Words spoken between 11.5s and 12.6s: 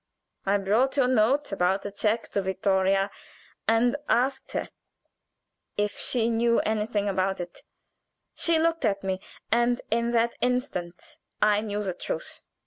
knew the truth.